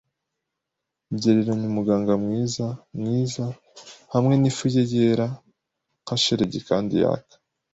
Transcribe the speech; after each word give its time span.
gereranya 1.21 1.65
umuganga 1.71 2.13
mwiza, 2.23 2.67
mwiza, 2.97 3.45
hamwe 4.13 4.33
nifu 4.37 4.65
ye 4.73 4.83
yera 4.93 5.27
nka 6.03 6.15
shelegi 6.23 6.59
kandi 6.69 6.93
yaka, 7.03 7.35